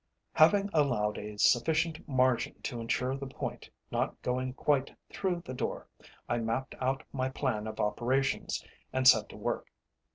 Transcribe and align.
Having 0.33 0.71
allowed 0.73 1.19
a 1.19 1.37
sufficient 1.37 2.09
margin 2.09 2.59
to 2.63 2.81
ensure 2.81 3.15
the 3.15 3.27
point 3.27 3.69
not 3.91 4.19
going 4.23 4.51
quite 4.51 4.91
through 5.11 5.43
the 5.45 5.53
door, 5.53 5.87
I 6.27 6.39
mapped 6.39 6.73
out 6.81 7.03
my 7.13 7.29
plan 7.29 7.67
of 7.67 7.79
operations, 7.79 8.65
and 8.91 9.07
set 9.07 9.29
to 9.29 9.37
work. 9.37 9.67